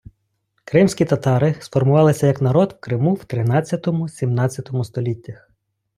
[0.63, 5.49] Кримські татари сформувалися як народ в Криму в тринадцятому- сімнадцятому століттях.